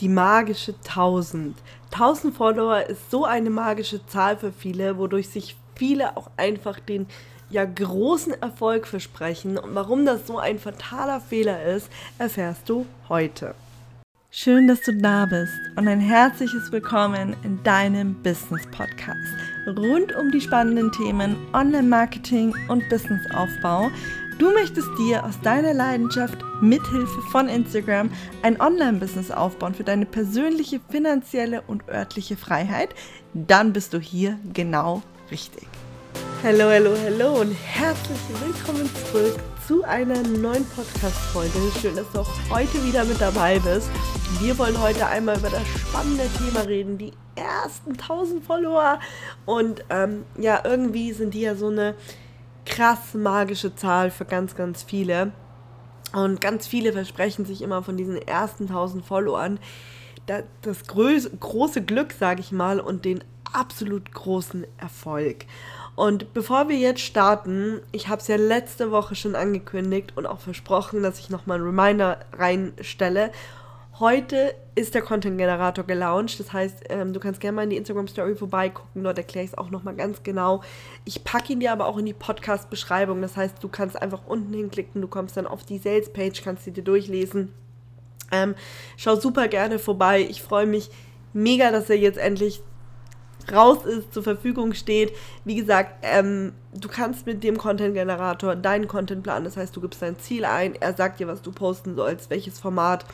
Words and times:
die 0.00 0.08
magische 0.08 0.74
1000. 0.86 1.56
1000 1.92 2.34
Follower 2.34 2.82
ist 2.82 3.10
so 3.10 3.24
eine 3.24 3.50
magische 3.50 4.04
Zahl 4.06 4.36
für 4.36 4.52
viele, 4.52 4.98
wodurch 4.98 5.28
sich 5.28 5.56
viele 5.74 6.16
auch 6.16 6.30
einfach 6.36 6.80
den 6.80 7.06
ja 7.50 7.64
großen 7.64 8.40
Erfolg 8.42 8.86
versprechen. 8.86 9.58
Und 9.58 9.74
warum 9.74 10.04
das 10.04 10.26
so 10.26 10.38
ein 10.38 10.58
fataler 10.58 11.20
Fehler 11.20 11.62
ist, 11.64 11.88
erfährst 12.18 12.68
du 12.68 12.86
heute. 13.08 13.54
Schön, 14.30 14.68
dass 14.68 14.82
du 14.82 14.92
da 14.92 15.24
bist 15.24 15.54
und 15.76 15.88
ein 15.88 16.00
herzliches 16.00 16.70
Willkommen 16.70 17.34
in 17.42 17.62
deinem 17.62 18.14
Business 18.22 18.66
Podcast. 18.66 19.16
Rund 19.66 20.14
um 20.14 20.30
die 20.30 20.42
spannenden 20.42 20.92
Themen 20.92 21.36
Online-Marketing 21.54 22.54
und 22.68 22.86
Businessaufbau 22.90 23.90
Du 24.38 24.52
möchtest 24.52 24.88
dir 24.98 25.24
aus 25.24 25.40
deiner 25.40 25.72
Leidenschaft 25.72 26.36
mithilfe 26.60 27.22
von 27.32 27.48
Instagram 27.48 28.10
ein 28.42 28.60
Online-Business 28.60 29.30
aufbauen 29.30 29.74
für 29.74 29.82
deine 29.82 30.04
persönliche, 30.04 30.78
finanzielle 30.90 31.62
und 31.62 31.88
örtliche 31.88 32.36
Freiheit? 32.36 32.90
Dann 33.32 33.72
bist 33.72 33.94
du 33.94 33.98
hier 33.98 34.38
genau 34.52 35.02
richtig. 35.30 35.66
Hallo, 36.42 36.64
hallo, 36.64 36.90
hallo 37.02 37.40
und 37.40 37.52
herzlich 37.54 38.18
willkommen 38.44 38.90
zurück 39.10 39.40
zu 39.66 39.82
einer 39.84 40.22
neuen 40.22 40.66
Podcast-Folge. 40.66 41.58
Schön, 41.80 41.96
dass 41.96 42.12
du 42.12 42.18
auch 42.20 42.30
heute 42.50 42.84
wieder 42.84 43.06
mit 43.06 43.18
dabei 43.18 43.58
bist. 43.58 43.88
Wir 44.42 44.58
wollen 44.58 44.78
heute 44.78 45.06
einmal 45.06 45.38
über 45.38 45.48
das 45.48 45.66
spannende 45.66 46.24
Thema 46.38 46.66
reden, 46.66 46.98
die 46.98 47.12
ersten 47.36 47.92
1000 47.92 48.44
Follower. 48.44 49.00
Und 49.46 49.82
ähm, 49.88 50.24
ja, 50.38 50.60
irgendwie 50.62 51.14
sind 51.14 51.32
die 51.32 51.40
ja 51.40 51.54
so 51.54 51.68
eine 51.68 51.94
krass 52.66 53.14
magische 53.14 53.74
Zahl 53.74 54.10
für 54.10 54.24
ganz, 54.24 54.54
ganz 54.54 54.82
viele. 54.82 55.32
Und 56.12 56.40
ganz 56.40 56.66
viele 56.66 56.92
versprechen 56.92 57.46
sich 57.46 57.62
immer 57.62 57.82
von 57.82 57.96
diesen 57.96 58.16
ersten 58.16 58.64
1000 58.64 59.04
Followern 59.04 59.58
das 60.26 60.86
große 60.86 61.82
Glück, 61.82 62.12
sage 62.12 62.40
ich 62.40 62.52
mal, 62.52 62.80
und 62.80 63.04
den 63.04 63.22
absolut 63.52 64.12
großen 64.12 64.66
Erfolg. 64.76 65.46
Und 65.94 66.34
bevor 66.34 66.68
wir 66.68 66.76
jetzt 66.76 67.00
starten, 67.00 67.80
ich 67.92 68.08
habe 68.08 68.20
es 68.20 68.28
ja 68.28 68.36
letzte 68.36 68.90
Woche 68.90 69.14
schon 69.14 69.34
angekündigt 69.34 70.12
und 70.16 70.26
auch 70.26 70.40
versprochen, 70.40 71.02
dass 71.02 71.18
ich 71.18 71.30
nochmal 71.30 71.58
einen 71.58 71.66
Reminder 71.66 72.20
reinstelle. 72.32 73.30
Heute 73.98 74.54
ist 74.74 74.94
der 74.94 75.00
Content 75.00 75.38
Generator 75.38 75.82
gelauncht. 75.86 76.38
Das 76.38 76.52
heißt, 76.52 76.84
ähm, 76.90 77.14
du 77.14 77.20
kannst 77.20 77.40
gerne 77.40 77.56
mal 77.56 77.62
in 77.62 77.70
die 77.70 77.78
Instagram 77.78 78.08
Story 78.08 78.34
vorbeigucken. 78.34 79.02
Dort 79.02 79.16
erkläre 79.16 79.46
ich 79.46 79.52
es 79.52 79.58
auch 79.58 79.70
nochmal 79.70 79.94
ganz 79.94 80.22
genau. 80.22 80.62
Ich 81.06 81.24
packe 81.24 81.54
ihn 81.54 81.60
dir 81.60 81.72
aber 81.72 81.86
auch 81.86 81.96
in 81.96 82.04
die 82.04 82.12
Podcast-Beschreibung. 82.12 83.22
Das 83.22 83.38
heißt, 83.38 83.64
du 83.64 83.68
kannst 83.68 84.00
einfach 84.00 84.26
unten 84.26 84.52
hinklicken. 84.52 85.00
Du 85.00 85.08
kommst 85.08 85.38
dann 85.38 85.46
auf 85.46 85.64
die 85.64 85.78
Sales-Page, 85.78 86.42
kannst 86.42 86.64
sie 86.64 86.72
dir 86.72 86.84
durchlesen. 86.84 87.54
Ähm, 88.30 88.54
schau 88.98 89.16
super 89.16 89.48
gerne 89.48 89.78
vorbei. 89.78 90.26
Ich 90.28 90.42
freue 90.42 90.66
mich 90.66 90.90
mega, 91.32 91.70
dass 91.70 91.88
er 91.88 91.96
jetzt 91.96 92.18
endlich 92.18 92.60
raus 93.50 93.86
ist, 93.86 94.12
zur 94.12 94.24
Verfügung 94.24 94.74
steht. 94.74 95.14
Wie 95.46 95.54
gesagt, 95.54 96.02
ähm, 96.02 96.52
du 96.74 96.88
kannst 96.88 97.24
mit 97.24 97.42
dem 97.42 97.56
Content-Generator 97.56 98.56
deinen 98.56 98.88
Content 98.88 99.22
planen. 99.22 99.46
Das 99.46 99.56
heißt, 99.56 99.74
du 99.74 99.80
gibst 99.80 100.02
dein 100.02 100.18
Ziel 100.18 100.44
ein, 100.44 100.74
er 100.74 100.92
sagt 100.92 101.18
dir, 101.18 101.28
was 101.28 101.40
du 101.40 101.50
posten 101.50 101.94
sollst, 101.94 102.28
welches 102.28 102.60
Format 102.60 103.06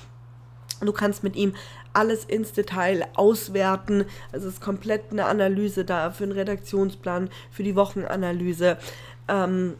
Du 0.84 0.92
kannst 0.92 1.22
mit 1.22 1.36
ihm 1.36 1.54
alles 1.92 2.24
ins 2.24 2.52
Detail 2.52 3.06
auswerten. 3.14 4.04
Also 4.32 4.48
es 4.48 4.54
ist 4.54 4.60
komplett 4.60 5.10
eine 5.10 5.26
Analyse 5.26 5.84
da 5.84 6.10
für 6.10 6.24
einen 6.24 6.32
Redaktionsplan, 6.32 7.30
für 7.50 7.62
die 7.62 7.76
Wochenanalyse. 7.76 8.78
Ähm, 9.28 9.74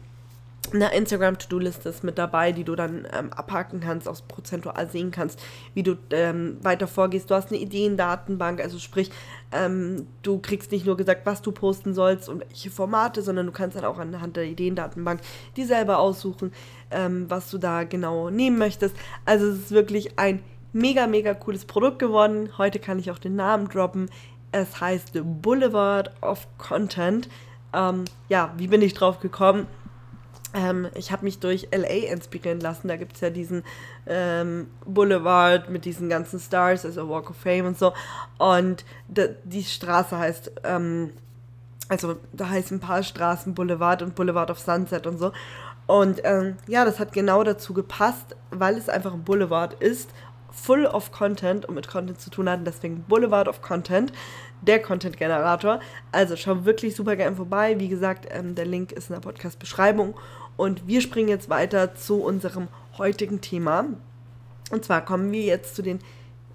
eine 0.71 0.95
Instagram-To-Do-Liste 0.95 1.89
ist 1.89 2.03
mit 2.03 2.17
dabei, 2.17 2.51
die 2.51 2.63
du 2.63 2.75
dann 2.75 3.05
ähm, 3.17 3.31
abhaken 3.33 3.79
kannst, 3.79 4.07
aus 4.07 4.21
prozentual 4.21 4.89
sehen 4.89 5.11
kannst, 5.11 5.39
wie 5.73 5.83
du 5.83 5.97
ähm, 6.11 6.57
weiter 6.61 6.87
vorgehst. 6.87 7.29
Du 7.29 7.35
hast 7.35 7.49
eine 7.49 7.59
Ideendatenbank, 7.59 8.61
also 8.61 8.79
sprich, 8.79 9.11
ähm, 9.51 10.07
du 10.23 10.39
kriegst 10.39 10.71
nicht 10.71 10.85
nur 10.85 10.97
gesagt, 10.97 11.25
was 11.25 11.41
du 11.41 11.51
posten 11.51 11.93
sollst 11.93 12.29
und 12.29 12.39
welche 12.39 12.71
Formate, 12.71 13.21
sondern 13.21 13.45
du 13.45 13.51
kannst 13.51 13.77
dann 13.77 13.85
auch 13.85 13.99
anhand 13.99 14.37
der 14.37 14.45
Ideendatenbank 14.45 15.19
die 15.57 15.65
selber 15.65 15.99
aussuchen, 15.99 16.51
ähm, 16.91 17.29
was 17.29 17.51
du 17.51 17.57
da 17.57 17.83
genau 17.83 18.29
nehmen 18.29 18.57
möchtest. 18.57 18.95
Also 19.25 19.47
es 19.47 19.59
ist 19.59 19.71
wirklich 19.71 20.17
ein 20.17 20.41
mega, 20.73 21.07
mega 21.07 21.33
cooles 21.33 21.65
Produkt 21.65 21.99
geworden. 21.99 22.49
Heute 22.57 22.79
kann 22.79 22.99
ich 22.99 23.11
auch 23.11 23.19
den 23.19 23.35
Namen 23.35 23.69
droppen. 23.69 24.09
Es 24.51 24.81
heißt 24.81 25.11
The 25.13 25.21
Boulevard 25.21 26.11
of 26.21 26.47
Content. 26.57 27.29
Ähm, 27.73 28.05
ja, 28.29 28.53
wie 28.57 28.67
bin 28.67 28.81
ich 28.81 28.93
drauf 28.93 29.19
gekommen? 29.19 29.67
Ähm, 30.53 30.87
ich 30.95 31.11
habe 31.11 31.23
mich 31.23 31.39
durch 31.39 31.69
LA 31.71 32.11
inspirieren 32.11 32.59
lassen. 32.59 32.87
Da 32.87 32.95
gibt 32.97 33.15
es 33.15 33.21
ja 33.21 33.29
diesen 33.29 33.63
ähm, 34.05 34.67
Boulevard 34.85 35.69
mit 35.69 35.85
diesen 35.85 36.09
ganzen 36.09 36.39
Stars, 36.39 36.85
also 36.85 37.09
Walk 37.09 37.29
of 37.31 37.37
Fame 37.37 37.67
und 37.67 37.77
so. 37.77 37.93
Und 38.37 38.85
die 39.07 39.63
Straße 39.63 40.17
heißt, 40.17 40.51
ähm, 40.63 41.11
also 41.89 42.15
da 42.31 42.49
heißen 42.49 42.77
ein 42.77 42.81
paar 42.81 43.03
Straßen 43.03 43.53
Boulevard 43.55 44.01
und 44.01 44.15
Boulevard 44.15 44.51
of 44.51 44.59
Sunset 44.59 45.07
und 45.07 45.17
so. 45.17 45.31
Und 45.85 46.21
ähm, 46.23 46.57
ja, 46.67 46.85
das 46.85 46.99
hat 46.99 47.11
genau 47.11 47.43
dazu 47.43 47.73
gepasst, 47.73 48.35
weil 48.51 48.77
es 48.77 48.89
einfach 48.89 49.13
ein 49.13 49.23
Boulevard 49.23 49.73
ist 49.81 50.09
full 50.53 50.85
of 50.85 51.11
Content 51.11 51.65
und 51.65 51.75
mit 51.75 51.87
Content 51.87 52.21
zu 52.21 52.29
tun 52.29 52.49
hatten. 52.49 52.65
Deswegen 52.65 53.03
Boulevard 53.03 53.47
of 53.47 53.61
Content, 53.61 54.13
der 54.61 54.81
Content-Generator. 54.81 55.79
Also 56.11 56.35
schau 56.35 56.65
wirklich 56.65 56.95
super 56.95 57.15
gerne 57.15 57.35
vorbei. 57.35 57.79
Wie 57.79 57.89
gesagt, 57.89 58.27
ähm, 58.31 58.55
der 58.55 58.65
Link 58.65 58.91
ist 58.91 59.09
in 59.09 59.15
der 59.15 59.21
Podcast-Beschreibung. 59.21 60.15
Und 60.55 60.87
wir 60.87 61.01
springen 61.01 61.29
jetzt 61.29 61.49
weiter 61.49 61.95
zu 61.95 62.21
unserem 62.21 62.67
heutigen 62.97 63.41
Thema. 63.41 63.85
Und 64.71 64.85
zwar 64.85 65.03
kommen 65.03 65.31
wir 65.31 65.41
jetzt 65.41 65.75
zu, 65.75 65.81
den, 65.81 65.99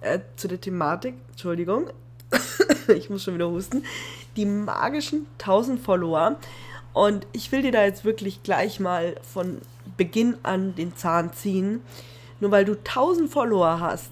äh, 0.01 0.19
zu 0.35 0.47
der 0.47 0.59
Thematik, 0.59 1.15
Entschuldigung, 1.31 1.89
ich 2.87 3.09
muss 3.09 3.23
schon 3.23 3.35
wieder 3.35 3.49
husten, 3.49 3.83
die 4.35 4.45
magischen 4.45 5.27
1000 5.39 5.79
Follower. 5.79 6.37
Und 6.93 7.27
ich 7.33 7.51
will 7.51 7.61
dir 7.61 7.71
da 7.71 7.83
jetzt 7.83 8.03
wirklich 8.03 8.41
gleich 8.43 8.79
mal 8.79 9.15
von 9.21 9.59
Beginn 9.97 10.37
an 10.43 10.75
den 10.75 10.95
Zahn 10.95 11.33
ziehen. 11.33 11.81
Nur 12.39 12.51
weil 12.51 12.65
du 12.65 12.73
1000 12.73 13.29
Follower 13.29 13.79
hast, 13.79 14.11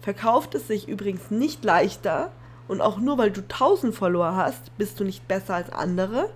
verkauft 0.00 0.54
es 0.54 0.66
sich 0.66 0.88
übrigens 0.88 1.30
nicht 1.30 1.64
leichter. 1.64 2.30
Und 2.66 2.80
auch 2.80 2.98
nur 2.98 3.18
weil 3.18 3.30
du 3.30 3.40
1000 3.40 3.94
Follower 3.94 4.36
hast, 4.36 4.76
bist 4.76 5.00
du 5.00 5.04
nicht 5.04 5.26
besser 5.28 5.54
als 5.54 5.72
andere. 5.72 6.28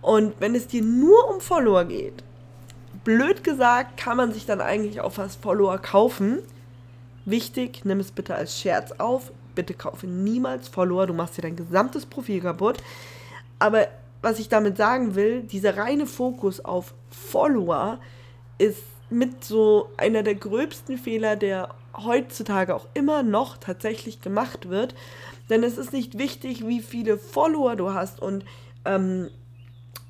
Und 0.00 0.34
wenn 0.40 0.54
es 0.54 0.66
dir 0.66 0.82
nur 0.82 1.28
um 1.30 1.40
Follower 1.40 1.84
geht, 1.84 2.22
blöd 3.04 3.44
gesagt, 3.44 3.96
kann 3.96 4.16
man 4.16 4.32
sich 4.32 4.46
dann 4.46 4.60
eigentlich 4.60 5.00
auch 5.00 5.16
was 5.16 5.36
Follower 5.36 5.78
kaufen. 5.78 6.38
Wichtig, 7.24 7.84
nimm 7.84 8.00
es 8.00 8.12
bitte 8.12 8.34
als 8.34 8.58
Scherz 8.58 8.92
auf. 8.98 9.32
Bitte 9.54 9.74
kaufe 9.74 10.06
niemals 10.06 10.68
Follower, 10.68 11.06
du 11.06 11.14
machst 11.14 11.36
dir 11.36 11.42
dein 11.42 11.56
gesamtes 11.56 12.06
Profil 12.06 12.40
kaputt. 12.40 12.78
Aber 13.58 13.88
was 14.22 14.38
ich 14.38 14.48
damit 14.48 14.76
sagen 14.76 15.14
will, 15.14 15.42
dieser 15.42 15.76
reine 15.76 16.06
Fokus 16.06 16.64
auf 16.64 16.94
Follower 17.10 17.98
ist 18.58 18.82
mit 19.10 19.44
so 19.44 19.90
einer 19.96 20.22
der 20.22 20.34
gröbsten 20.34 20.98
Fehler, 20.98 21.36
der 21.36 21.74
heutzutage 21.96 22.74
auch 22.74 22.86
immer 22.94 23.22
noch 23.22 23.56
tatsächlich 23.56 24.20
gemacht 24.20 24.68
wird. 24.68 24.94
Denn 25.50 25.62
es 25.62 25.78
ist 25.78 25.92
nicht 25.92 26.18
wichtig, 26.18 26.66
wie 26.66 26.80
viele 26.80 27.18
Follower 27.18 27.76
du 27.76 27.92
hast 27.94 28.20
und, 28.20 28.44
ähm, 28.84 29.30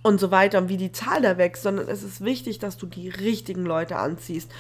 und 0.02 0.20
so 0.20 0.30
weiter 0.30 0.58
und 0.58 0.68
wie 0.68 0.76
die 0.76 0.92
Zahl 0.92 1.22
da 1.22 1.38
wächst, 1.38 1.62
sondern 1.62 1.88
es 1.88 2.02
ist 2.02 2.24
wichtig, 2.24 2.58
dass 2.58 2.76
du 2.76 2.86
die 2.86 3.08
richtigen 3.08 3.64
Leute 3.64 3.96
anziehst. 3.96 4.50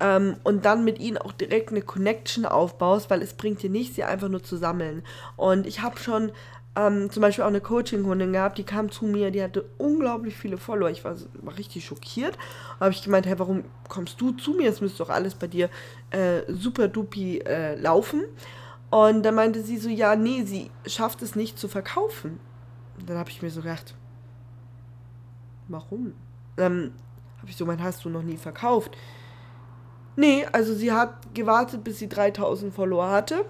Ähm, 0.00 0.36
und 0.44 0.64
dann 0.64 0.84
mit 0.84 0.98
ihnen 1.00 1.18
auch 1.18 1.32
direkt 1.32 1.70
eine 1.70 1.82
Connection 1.82 2.44
aufbaust, 2.46 3.10
weil 3.10 3.22
es 3.22 3.34
bringt 3.34 3.62
dir 3.62 3.70
nichts, 3.70 3.96
sie 3.96 4.04
einfach 4.04 4.28
nur 4.28 4.42
zu 4.42 4.56
sammeln. 4.56 5.02
Und 5.36 5.66
ich 5.66 5.82
habe 5.82 5.98
schon 5.98 6.30
ähm, 6.78 7.10
zum 7.10 7.22
Beispiel 7.22 7.42
auch 7.42 7.48
eine 7.48 7.60
Coaching-Kundin 7.60 8.32
gehabt, 8.32 8.56
die 8.56 8.62
kam 8.62 8.90
zu 8.90 9.04
mir, 9.04 9.32
die 9.32 9.42
hatte 9.42 9.64
unglaublich 9.78 10.36
viele 10.36 10.58
Follower. 10.58 10.90
Ich 10.90 11.04
war, 11.04 11.16
war 11.42 11.58
richtig 11.58 11.84
schockiert. 11.84 12.36
Da 12.78 12.84
habe 12.84 12.94
ich 12.94 13.02
gemeint, 13.02 13.26
hey, 13.26 13.36
warum 13.38 13.64
kommst 13.88 14.20
du 14.20 14.30
zu 14.30 14.52
mir? 14.52 14.70
Es 14.70 14.80
müsste 14.80 14.98
doch 14.98 15.10
alles 15.10 15.34
bei 15.34 15.48
dir 15.48 15.70
äh, 16.10 16.42
super 16.46 16.86
dupi 16.86 17.40
äh, 17.40 17.74
laufen. 17.74 18.22
Und 18.90 19.24
dann 19.24 19.34
meinte 19.34 19.62
sie 19.62 19.76
so, 19.76 19.88
ja, 19.88 20.14
nee, 20.14 20.44
sie 20.44 20.70
schafft 20.86 21.20
es 21.22 21.34
nicht 21.34 21.58
zu 21.58 21.66
verkaufen. 21.66 22.38
Und 22.98 23.10
dann 23.10 23.18
habe 23.18 23.30
ich 23.30 23.42
mir 23.42 23.50
so 23.50 23.60
gedacht, 23.60 23.94
warum? 25.66 26.14
Dann 26.54 26.92
habe 27.38 27.50
ich 27.50 27.56
so 27.56 27.64
gemeint, 27.64 27.82
hast 27.82 28.04
du 28.04 28.08
noch 28.08 28.22
nie 28.22 28.36
verkauft? 28.36 28.96
Nee, 30.14 30.46
also 30.52 30.74
sie 30.74 30.92
hat 30.92 31.34
gewartet, 31.34 31.82
bis 31.82 31.98
sie 31.98 32.08
3000 32.08 32.72
Follower 32.72 33.10
hatte 33.10 33.44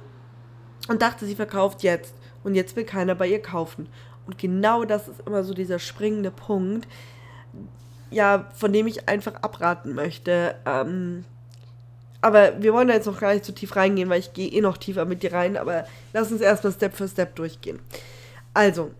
und 0.88 1.02
dachte, 1.02 1.26
sie 1.26 1.34
verkauft 1.34 1.82
jetzt 1.82 2.14
und 2.44 2.54
jetzt 2.54 2.76
will 2.76 2.84
keiner 2.84 3.14
bei 3.14 3.28
ihr 3.28 3.42
kaufen. 3.42 3.88
Und 4.26 4.38
genau 4.38 4.84
das 4.84 5.08
ist 5.08 5.20
immer 5.26 5.42
so 5.44 5.54
dieser 5.54 5.78
springende 5.78 6.30
Punkt, 6.30 6.86
ja, 8.10 8.46
von 8.54 8.72
dem 8.72 8.86
ich 8.86 9.08
einfach 9.08 9.34
abraten 9.42 9.94
möchte. 9.94 10.54
Ähm, 10.66 11.24
aber 12.20 12.60
wir 12.60 12.72
wollen 12.72 12.88
da 12.88 12.94
jetzt 12.94 13.06
noch 13.06 13.20
gar 13.20 13.32
nicht 13.32 13.44
so 13.44 13.52
tief 13.52 13.76
reingehen, 13.76 14.08
weil 14.08 14.20
ich 14.20 14.32
gehe 14.32 14.48
eh 14.48 14.60
noch 14.60 14.76
tiefer 14.76 15.04
mit 15.04 15.22
dir 15.22 15.32
rein, 15.32 15.56
aber 15.56 15.86
lass 16.12 16.32
uns 16.32 16.40
erstmal 16.40 16.72
Step 16.72 16.94
für 16.94 17.08
Step 17.08 17.36
durchgehen. 17.36 17.78
Also, 18.54 18.90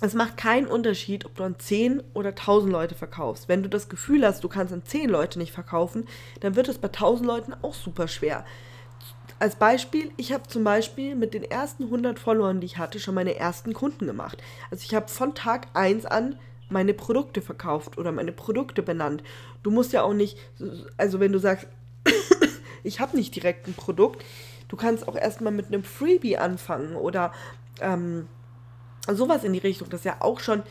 es 0.00 0.14
macht 0.14 0.36
keinen 0.36 0.66
Unterschied, 0.66 1.24
ob 1.24 1.34
du 1.36 1.44
an 1.44 1.58
10 1.58 2.02
oder 2.12 2.30
1000 2.30 2.70
Leute 2.70 2.94
verkaufst. 2.94 3.48
Wenn 3.48 3.62
du 3.62 3.68
das 3.68 3.88
Gefühl 3.88 4.26
hast, 4.26 4.44
du 4.44 4.48
kannst 4.48 4.74
an 4.74 4.84
10 4.84 5.08
Leute 5.08 5.38
nicht 5.38 5.52
verkaufen, 5.52 6.06
dann 6.40 6.56
wird 6.56 6.68
es 6.68 6.78
bei 6.78 6.88
1000 6.88 7.26
Leuten 7.26 7.54
auch 7.62 7.74
super 7.74 8.08
schwer 8.08 8.44
als 9.38 9.56
Beispiel, 9.56 10.10
ich 10.16 10.32
habe 10.32 10.46
zum 10.48 10.64
Beispiel 10.64 11.14
mit 11.14 11.34
den 11.34 11.44
ersten 11.44 11.84
100 11.84 12.18
Followern, 12.18 12.60
die 12.60 12.66
ich 12.66 12.78
hatte, 12.78 13.00
schon 13.00 13.14
meine 13.14 13.36
ersten 13.36 13.72
Kunden 13.72 14.06
gemacht. 14.06 14.42
Also 14.70 14.84
ich 14.84 14.94
habe 14.94 15.08
von 15.08 15.34
Tag 15.34 15.68
1 15.74 16.06
an 16.06 16.38
meine 16.70 16.94
Produkte 16.94 17.42
verkauft 17.42 17.98
oder 17.98 18.12
meine 18.12 18.32
Produkte 18.32 18.82
benannt. 18.82 19.22
Du 19.62 19.70
musst 19.70 19.92
ja 19.92 20.02
auch 20.02 20.14
nicht, 20.14 20.38
also 20.96 21.20
wenn 21.20 21.32
du 21.32 21.38
sagst, 21.38 21.66
ich 22.82 23.00
habe 23.00 23.16
nicht 23.16 23.34
direkt 23.34 23.66
ein 23.66 23.74
Produkt, 23.74 24.24
du 24.68 24.76
kannst 24.76 25.06
auch 25.08 25.16
erstmal 25.16 25.52
mit 25.52 25.66
einem 25.66 25.84
Freebie 25.84 26.38
anfangen 26.38 26.96
oder 26.96 27.32
ähm, 27.80 28.28
sowas 29.12 29.44
in 29.44 29.52
die 29.52 29.58
Richtung. 29.58 29.88
Das 29.90 30.00
ist 30.00 30.06
ja 30.06 30.16
auch 30.20 30.40
schon 30.40 30.62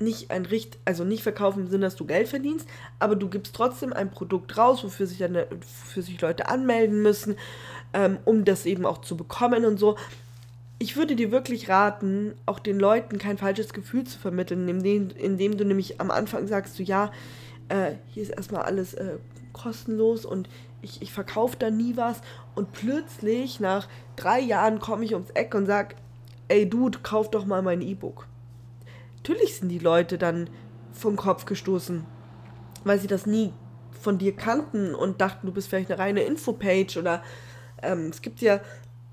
nicht 0.00 0.30
ein 0.30 0.44
Richt, 0.44 0.78
also 0.84 1.04
nicht 1.04 1.22
verkaufen 1.22 1.62
im 1.62 1.68
Sinne, 1.68 1.86
dass 1.86 1.96
du 1.96 2.04
Geld 2.04 2.28
verdienst, 2.28 2.68
aber 3.00 3.16
du 3.16 3.28
gibst 3.28 3.54
trotzdem 3.54 3.92
ein 3.92 4.10
Produkt 4.10 4.56
raus, 4.56 4.84
wofür 4.84 5.06
sich, 5.06 5.18
dann, 5.18 5.34
wofür 5.34 6.02
sich 6.02 6.20
Leute 6.20 6.48
anmelden 6.48 7.02
müssen, 7.02 7.36
ähm, 7.92 8.18
um 8.24 8.44
das 8.44 8.66
eben 8.66 8.86
auch 8.86 8.98
zu 9.00 9.16
bekommen 9.16 9.64
und 9.64 9.78
so. 9.78 9.96
Ich 10.78 10.96
würde 10.96 11.16
dir 11.16 11.32
wirklich 11.32 11.68
raten, 11.68 12.34
auch 12.46 12.58
den 12.58 12.78
Leuten 12.78 13.18
kein 13.18 13.38
falsches 13.38 13.72
Gefühl 13.72 14.04
zu 14.04 14.18
vermitteln, 14.18 14.68
indem, 14.68 15.10
indem 15.10 15.56
du 15.56 15.64
nämlich 15.64 16.00
am 16.00 16.10
Anfang 16.10 16.46
sagst, 16.46 16.78
du 16.78 16.82
ja, 16.82 17.10
äh, 17.68 17.92
hier 18.08 18.22
ist 18.22 18.30
erstmal 18.30 18.62
alles 18.62 18.94
äh, 18.94 19.16
kostenlos 19.52 20.24
und 20.24 20.48
ich, 20.80 21.02
ich 21.02 21.12
verkaufe 21.12 21.56
da 21.58 21.70
nie 21.70 21.96
was 21.96 22.20
und 22.54 22.72
plötzlich 22.72 23.58
nach 23.58 23.88
drei 24.14 24.38
Jahren 24.38 24.78
komme 24.78 25.04
ich 25.04 25.14
ums 25.14 25.30
Eck 25.30 25.54
und 25.54 25.66
sage, 25.66 25.96
ey 26.46 26.68
Dude, 26.70 27.00
kauf 27.02 27.30
doch 27.30 27.44
mal 27.44 27.62
mein 27.62 27.82
E-Book 27.82 28.28
natürlich 29.28 29.56
sind 29.56 29.68
die 29.68 29.78
Leute 29.78 30.16
dann 30.16 30.48
vom 30.92 31.16
Kopf 31.16 31.44
gestoßen, 31.44 32.04
weil 32.84 32.98
sie 32.98 33.06
das 33.06 33.26
nie 33.26 33.52
von 34.00 34.18
dir 34.18 34.34
kannten 34.34 34.94
und 34.94 35.20
dachten, 35.20 35.46
du 35.46 35.52
bist 35.52 35.68
vielleicht 35.68 35.90
eine 35.90 35.98
reine 35.98 36.22
Infopage 36.22 36.98
oder 36.98 37.22
ähm, 37.82 38.08
es 38.08 38.22
gibt 38.22 38.40
ja 38.40 38.60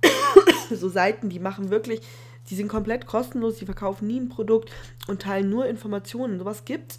so 0.71 0.89
Seiten, 0.89 1.29
die 1.29 1.39
machen 1.39 1.69
wirklich, 1.69 2.01
die 2.49 2.55
sind 2.55 2.67
komplett 2.67 3.05
kostenlos, 3.05 3.57
die 3.57 3.65
verkaufen 3.65 4.07
nie 4.07 4.19
ein 4.19 4.29
Produkt 4.29 4.71
und 5.07 5.21
teilen 5.21 5.49
nur 5.49 5.65
Informationen. 5.65 6.39
Sowas 6.39 6.65
gibt's. 6.65 6.97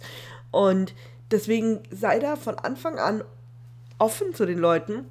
Und 0.51 0.93
deswegen 1.31 1.81
sei 1.89 2.19
da 2.19 2.35
von 2.35 2.55
Anfang 2.55 2.99
an 2.99 3.23
offen 3.97 4.33
zu 4.33 4.45
den 4.45 4.59
Leuten 4.59 5.05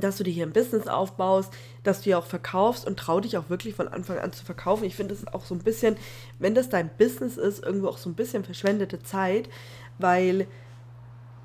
dass 0.00 0.16
du 0.16 0.24
dir 0.24 0.32
hier 0.32 0.46
ein 0.46 0.52
Business 0.52 0.86
aufbaust, 0.88 1.52
dass 1.82 2.02
du 2.02 2.10
ja 2.10 2.18
auch 2.18 2.26
verkaufst 2.26 2.86
und 2.86 2.98
trau 2.98 3.20
dich 3.20 3.36
auch 3.36 3.48
wirklich 3.48 3.74
von 3.74 3.88
Anfang 3.88 4.18
an 4.18 4.32
zu 4.32 4.44
verkaufen. 4.44 4.84
Ich 4.84 4.96
finde 4.96 5.14
es 5.14 5.26
auch 5.28 5.44
so 5.44 5.54
ein 5.54 5.62
bisschen, 5.62 5.96
wenn 6.38 6.54
das 6.54 6.68
dein 6.68 6.90
Business 6.96 7.36
ist, 7.36 7.62
irgendwo 7.62 7.88
auch 7.88 7.98
so 7.98 8.10
ein 8.10 8.14
bisschen 8.14 8.44
verschwendete 8.44 9.02
Zeit, 9.02 9.48
weil 9.98 10.46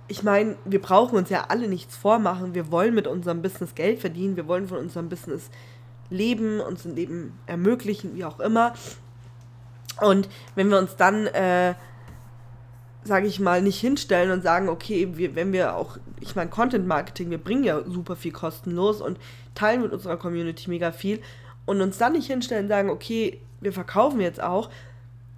ich 0.10 0.24
meine, 0.24 0.58
wir 0.66 0.82
brauchen 0.82 1.18
uns 1.18 1.30
ja 1.30 1.46
alle 1.48 1.68
nichts 1.68 1.96
vormachen. 1.96 2.54
Wir 2.54 2.72
wollen 2.72 2.94
mit 2.94 3.08
unserem 3.08 3.42
Business 3.42 3.76
Geld 3.76 4.00
verdienen, 4.00 4.36
wir 4.36 4.48
wollen 4.48 4.68
von 4.68 4.78
unserem 4.78 5.08
Business 5.08 5.50
leben, 6.10 6.60
uns 6.60 6.84
ein 6.86 6.96
Leben 6.96 7.40
ermöglichen, 7.46 8.16
wie 8.16 8.26
auch 8.26 8.40
immer. 8.40 8.74
Und 10.02 10.28
wenn 10.56 10.70
wir 10.70 10.80
uns 10.80 10.96
dann 10.96 11.28
äh, 11.28 11.76
sage 13.04 13.28
ich 13.28 13.40
mal, 13.40 13.62
nicht 13.62 13.80
hinstellen 13.80 14.32
und 14.32 14.44
sagen, 14.44 14.70
okay, 14.70 15.10
wir, 15.16 15.36
wenn 15.36 15.54
wir 15.54 15.76
auch, 15.76 15.98
ich 16.20 16.36
meine, 16.36 16.50
Content 16.50 16.86
Marketing, 16.88 17.30
wir 17.30 17.38
bringen 17.38 17.64
ja 17.64 17.82
super 17.84 18.16
viel 18.16 18.32
kostenlos 18.32 19.02
und 19.02 19.18
teilen 19.56 19.82
mit 19.82 19.92
unserer 19.92 20.18
Community 20.18 20.70
mega 20.70 20.92
viel 20.92 21.20
und 21.66 21.82
uns 21.82 21.98
dann 21.98 22.14
nicht 22.14 22.28
hinstellen 22.28 22.66
und 22.66 22.70
sagen, 22.70 22.90
okay, 22.90 23.40
wir 23.62 23.74
verkaufen 23.74 24.20
jetzt 24.20 24.42
auch, 24.42 24.70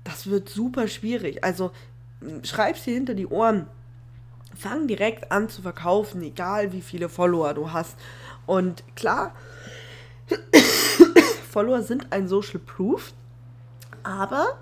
das 0.03 0.27
wird 0.27 0.49
super 0.49 0.87
schwierig. 0.87 1.43
Also 1.43 1.71
schreib's 2.43 2.83
dir 2.83 2.93
hinter 2.93 3.13
die 3.13 3.27
Ohren. 3.27 3.67
Fang 4.61 4.87
direkt 4.87 5.31
an 5.31 5.49
zu 5.49 5.63
verkaufen, 5.63 6.21
egal 6.21 6.71
wie 6.71 6.81
viele 6.81 7.09
Follower 7.09 7.55
du 7.55 7.71
hast. 7.71 7.97
Und 8.45 8.83
klar, 8.95 9.33
Follower 11.51 11.81
sind 11.81 12.13
ein 12.13 12.27
Social 12.27 12.59
Proof, 12.59 13.13
aber 14.03 14.59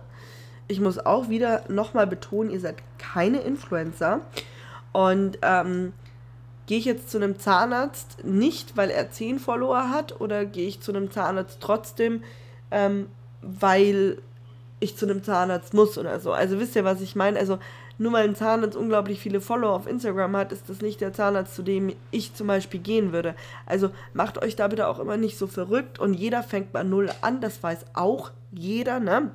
ich 0.69 0.79
muss 0.79 0.99
auch 0.99 1.27
wieder 1.27 1.63
nochmal 1.67 2.07
betonen, 2.07 2.49
ihr 2.49 2.61
seid 2.61 2.77
keine 2.97 3.39
Influencer. 3.39 4.21
Und 4.93 5.37
ähm, 5.41 5.91
gehe 6.67 6.77
ich 6.77 6.85
jetzt 6.85 7.09
zu 7.09 7.17
einem 7.17 7.37
Zahnarzt 7.37 8.23
nicht, 8.23 8.77
weil 8.77 8.91
er 8.91 9.11
10 9.11 9.39
Follower 9.39 9.89
hat, 9.89 10.21
oder 10.21 10.45
gehe 10.45 10.67
ich 10.67 10.79
zu 10.79 10.93
einem 10.93 11.11
Zahnarzt 11.11 11.57
trotzdem, 11.59 12.23
ähm, 12.71 13.07
weil 13.41 14.21
ich 14.79 14.95
zu 14.95 15.05
einem 15.05 15.23
Zahnarzt 15.23 15.73
muss 15.73 15.97
oder 15.97 16.21
so. 16.21 16.31
Also 16.31 16.57
wisst 16.57 16.77
ihr, 16.77 16.85
was 16.85 17.01
ich 17.01 17.17
meine? 17.17 17.37
Also 17.37 17.59
nur 17.99 18.13
weil 18.13 18.27
ein 18.27 18.35
Zahnarzt 18.35 18.77
unglaublich 18.77 19.19
viele 19.19 19.41
Follower 19.41 19.75
auf 19.75 19.85
Instagram 19.85 20.35
hat, 20.35 20.51
ist 20.51 20.69
das 20.69 20.81
nicht 20.81 21.01
der 21.01 21.13
Zahnarzt, 21.13 21.53
zu 21.53 21.61
dem 21.61 21.93
ich 22.11 22.33
zum 22.33 22.47
Beispiel 22.47 22.79
gehen 22.79 23.11
würde. 23.11 23.35
Also 23.65 23.91
macht 24.13 24.41
euch 24.41 24.55
da 24.55 24.67
bitte 24.69 24.87
auch 24.87 24.99
immer 24.99 25.17
nicht 25.17 25.37
so 25.37 25.47
verrückt 25.47 25.99
und 25.99 26.13
jeder 26.13 26.41
fängt 26.41 26.71
bei 26.71 26.83
Null 26.83 27.11
an, 27.21 27.41
das 27.41 27.61
weiß 27.61 27.85
auch 27.93 28.31
jeder, 28.51 28.99
ne? 28.99 29.31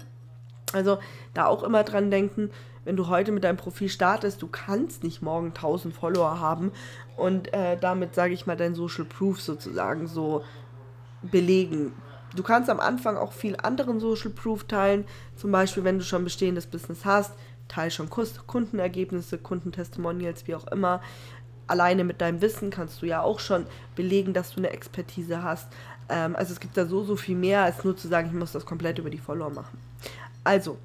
Also 0.73 0.99
da 1.35 1.47
auch 1.47 1.63
immer 1.63 1.85
dran 1.85 2.11
denken, 2.11 2.51
wenn 2.85 2.97
du 2.97 3.09
heute 3.09 3.33
mit 3.33 3.45
deinem 3.45 3.59
Profil 3.59 3.89
startest, 3.89 4.43
du 4.43 4.49
kannst 4.49 5.05
nicht 5.05 5.23
morgen 5.23 5.49
1000 5.49 5.95
Follower 5.95 6.41
haben 6.41 6.73
und 7.17 7.53
äh, 7.53 7.77
damit, 7.79 8.15
sage 8.15 8.35
ich 8.35 8.47
mal, 8.47 8.57
dein 8.57 8.75
Social 8.75 9.05
Proof 9.05 9.41
sozusagen 9.41 10.07
so 10.07 10.43
belegen. 11.23 11.93
Du 12.35 12.43
kannst 12.43 12.69
am 12.69 12.81
Anfang 12.81 13.17
auch 13.17 13.33
viel 13.33 13.57
anderen 13.63 14.01
Social 14.01 14.31
Proof 14.31 14.65
teilen, 14.65 15.05
zum 15.37 15.53
Beispiel, 15.53 15.85
wenn 15.85 15.99
du 15.99 16.05
schon 16.05 16.25
bestehendes 16.25 16.67
Business 16.67 17.05
hast, 17.05 17.33
teile 17.69 17.91
schon 17.91 18.09
Kundenergebnisse, 18.11 19.39
Kundentestimonials, 19.39 20.47
wie 20.47 20.55
auch 20.55 20.67
immer. 20.69 21.01
Alleine 21.67 22.05
mit 22.05 22.21
deinem 22.21 22.41
Wissen 22.41 22.71
kannst 22.71 23.01
du 23.01 23.07
ja 23.07 23.23
auch 23.23 23.41
schon 23.41 23.67
belegen, 23.97 24.35
dass 24.35 24.51
du 24.51 24.59
eine 24.59 24.71
Expertise 24.71 25.43
hast. 25.43 25.69
Ähm, 26.09 26.37
also 26.37 26.53
es 26.53 26.61
gibt 26.61 26.77
da 26.77 26.87
so, 26.87 27.05
so 27.05 27.17
viel 27.17 27.37
mehr, 27.37 27.63
als 27.63 27.85
nur 27.85 27.97
zu 27.97 28.09
sagen, 28.09 28.29
ich 28.29 28.35
muss 28.35 28.53
das 28.53 28.67
komplett 28.67 28.99
über 28.99 29.11
die 29.11 29.19
Follower 29.19 29.51
machen. 29.51 29.79
Also, 30.45 30.79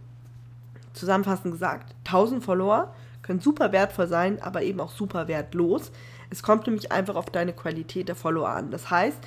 zusammenfassend 0.93 1.51
gesagt, 1.51 1.95
1000 2.05 2.43
Follower 2.43 2.93
können 3.21 3.41
super 3.41 3.71
wertvoll 3.71 4.07
sein, 4.07 4.41
aber 4.41 4.63
eben 4.63 4.79
auch 4.79 4.91
super 4.91 5.27
wertlos. 5.27 5.91
Es 6.29 6.43
kommt 6.43 6.65
nämlich 6.67 6.91
einfach 6.91 7.15
auf 7.15 7.29
deine 7.29 7.53
Qualität 7.53 8.07
der 8.07 8.15
Follower 8.15 8.49
an. 8.49 8.71
Das 8.71 8.89
heißt, 8.89 9.17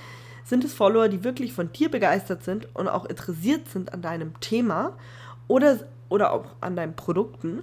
sind 0.45 0.65
es 0.65 0.75
Follower, 0.75 1.09
die 1.09 1.25
wirklich 1.25 1.53
von 1.53 1.73
dir 1.73 1.91
begeistert 1.91 2.43
sind 2.43 2.75
und 2.75 2.89
auch 2.89 3.05
interessiert 3.05 3.69
sind 3.69 3.93
an 3.93 4.03
deinem 4.03 4.41
Thema 4.41 4.95
oder, 5.49 5.79
oder 6.13 6.33
auch 6.33 6.45
an 6.61 6.77
deinen 6.77 6.95
Produkten. 6.95 7.63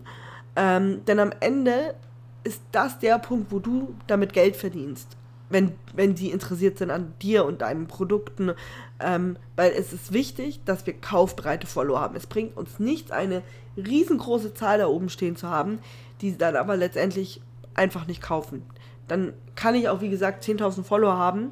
Ähm, 0.55 1.05
denn 1.05 1.19
am 1.19 1.31
Ende 1.39 1.95
ist 2.43 2.61
das 2.71 2.99
der 2.99 3.19
Punkt, 3.19 3.51
wo 3.51 3.59
du 3.59 3.95
damit 4.07 4.33
Geld 4.33 4.55
verdienst 4.55 5.15
wenn, 5.49 5.73
wenn 5.93 6.15
die 6.15 6.31
interessiert 6.31 6.77
sind 6.77 6.91
an 6.91 7.13
dir 7.21 7.45
und 7.45 7.61
deinen 7.61 7.87
Produkten, 7.87 8.51
ähm, 8.99 9.37
weil 9.55 9.71
es 9.71 9.91
ist 9.91 10.13
wichtig, 10.13 10.61
dass 10.65 10.85
wir 10.85 10.93
kaufbereite 10.93 11.67
Follower 11.67 11.99
haben. 11.99 12.15
Es 12.15 12.27
bringt 12.27 12.55
uns 12.55 12.79
nichts, 12.79 13.11
eine 13.11 13.41
riesengroße 13.75 14.53
Zahl 14.53 14.77
da 14.77 14.87
oben 14.87 15.09
stehen 15.09 15.35
zu 15.35 15.49
haben, 15.49 15.79
die 16.21 16.37
dann 16.37 16.55
aber 16.55 16.77
letztendlich 16.77 17.41
einfach 17.73 18.07
nicht 18.07 18.21
kaufen. 18.21 18.63
Dann 19.07 19.33
kann 19.55 19.75
ich 19.75 19.89
auch, 19.89 20.01
wie 20.01 20.09
gesagt, 20.09 20.43
10.000 20.43 20.83
Follower 20.83 21.17
haben, 21.17 21.51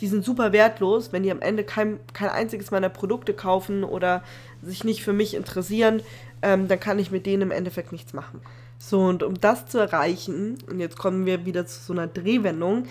die 0.00 0.08
sind 0.08 0.24
super 0.24 0.52
wertlos, 0.52 1.12
wenn 1.12 1.22
die 1.22 1.30
am 1.30 1.40
Ende 1.40 1.64
kein, 1.64 2.00
kein 2.12 2.28
einziges 2.28 2.70
meiner 2.70 2.90
Produkte 2.90 3.32
kaufen 3.32 3.82
oder 3.82 4.22
sich 4.62 4.84
nicht 4.84 5.02
für 5.02 5.14
mich 5.14 5.34
interessieren, 5.34 6.02
ähm, 6.42 6.68
dann 6.68 6.80
kann 6.80 6.98
ich 6.98 7.10
mit 7.10 7.26
denen 7.26 7.42
im 7.42 7.50
Endeffekt 7.50 7.92
nichts 7.92 8.12
machen. 8.12 8.40
So, 8.78 9.00
und 9.00 9.22
um 9.22 9.40
das 9.40 9.66
zu 9.66 9.78
erreichen, 9.78 10.58
und 10.68 10.80
jetzt 10.80 10.98
kommen 10.98 11.26
wir 11.26 11.46
wieder 11.46 11.66
zu 11.66 11.80
so 11.80 11.92
einer 11.92 12.06
Drehwendung, 12.06 12.86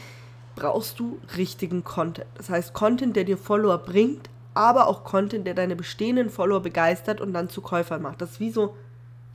brauchst 0.56 1.00
du 1.00 1.20
richtigen 1.38 1.84
Content. 1.84 2.28
Das 2.36 2.50
heißt, 2.50 2.74
Content, 2.74 3.16
der 3.16 3.24
dir 3.24 3.38
Follower 3.38 3.78
bringt, 3.78 4.30
aber 4.54 4.88
auch 4.88 5.04
Content, 5.04 5.46
der 5.46 5.54
deine 5.54 5.76
bestehenden 5.76 6.30
Follower 6.30 6.62
begeistert 6.62 7.22
und 7.22 7.34
dann 7.34 7.50
zu 7.50 7.62
Käufern 7.62 8.02
macht. 8.02 8.22
Das 8.22 8.32
ist 8.32 8.40
wie 8.40 8.52
so, 8.52 8.76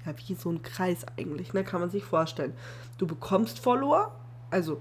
ja, 0.07 0.15
wie 0.27 0.35
so 0.35 0.51
ein 0.51 0.63
Kreis 0.63 1.07
eigentlich, 1.19 1.53
ne? 1.53 1.63
Kann 1.63 1.81
man 1.81 1.91
sich 1.91 2.05
vorstellen. 2.05 2.55
Du 2.99 3.07
bekommst 3.07 3.61
Follower, 3.61 4.13
also 4.51 4.81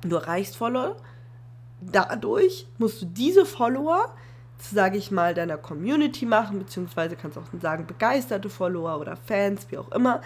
du 0.00 0.16
erreichst 0.16 0.56
Follower. 0.56 0.96
Dadurch 1.82 2.66
musst 2.78 3.02
du 3.02 3.06
diese 3.06 3.44
Follower, 3.44 4.14
sage 4.58 4.98
ich 4.98 5.10
mal, 5.10 5.34
deiner 5.34 5.58
Community 5.58 6.26
machen, 6.26 6.58
beziehungsweise 6.58 7.16
kannst 7.16 7.38
auch 7.38 7.44
sagen, 7.60 7.86
begeisterte 7.86 8.48
Follower 8.48 8.98
oder 9.00 9.16
Fans, 9.16 9.66
wie 9.70 9.78
auch 9.78 9.90
immer. 9.92 10.22